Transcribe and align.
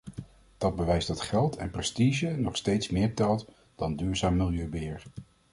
Dat 0.57 0.75
bewijst 0.75 1.07
dat 1.07 1.21
geld 1.21 1.55
en 1.55 1.69
prestige 1.69 2.27
nog 2.29 2.55
steeds 2.55 2.89
meer 2.89 3.15
telt 3.15 3.47
dan 3.75 3.95
duurzaam 3.95 4.35
milieubeheer. 4.35 5.03